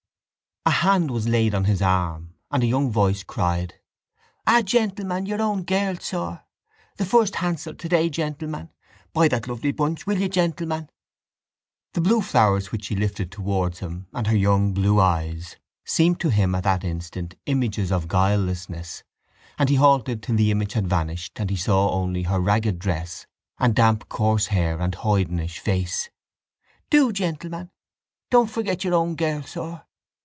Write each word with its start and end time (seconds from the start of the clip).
A 0.63 0.83
hand 0.85 1.09
was 1.09 1.27
laid 1.27 1.55
on 1.55 1.65
his 1.65 1.81
arm 1.81 2.35
and 2.51 2.63
a 2.63 2.67
young 2.67 2.91
voice 2.91 3.23
cried: 3.23 3.75
—Ah, 4.45 4.61
gentleman, 4.61 5.25
your 5.25 5.41
own 5.41 5.63
girl, 5.63 5.95
sir! 5.95 6.43
The 6.97 7.05
first 7.05 7.35
handsel 7.37 7.73
today, 7.73 8.09
gentleman. 8.11 8.69
Buy 9.11 9.27
that 9.29 9.47
lovely 9.47 9.71
bunch. 9.71 10.05
Will 10.05 10.19
you, 10.19 10.29
gentleman? 10.29 10.89
The 11.93 12.01
blue 12.01 12.21
flowers 12.21 12.71
which 12.71 12.85
she 12.85 12.95
lifted 12.95 13.31
towards 13.31 13.79
him 13.79 14.05
and 14.13 14.27
her 14.27 14.35
young 14.37 14.71
blue 14.73 14.99
eyes 14.99 15.55
seemed 15.83 16.19
to 16.21 16.29
him 16.29 16.53
at 16.53 16.63
that 16.63 16.83
instant 16.83 17.33
images 17.47 17.91
of 17.91 18.07
guilelessness, 18.07 19.01
and 19.57 19.67
he 19.67 19.75
halted 19.75 20.21
till 20.21 20.35
the 20.35 20.51
image 20.51 20.73
had 20.73 20.87
vanished 20.87 21.39
and 21.39 21.49
he 21.49 21.55
saw 21.57 21.89
only 21.91 22.23
her 22.23 22.39
ragged 22.39 22.77
dress 22.77 23.25
and 23.57 23.75
damp 23.75 24.09
coarse 24.09 24.47
hair 24.47 24.79
and 24.79 24.93
hoydenish 24.95 25.57
face. 25.59 26.11
—Do, 26.91 27.11
gentleman! 27.11 27.71
Don't 28.29 28.49
forget 28.49 28.83
your 28.83 28.93
own 28.93 29.15
girl, 29.15 29.41
sir! 29.41 29.83